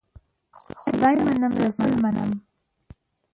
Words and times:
خدای 0.81 1.15
منم، 1.15 1.51
رسول 1.63 2.01
منم. 2.01 2.41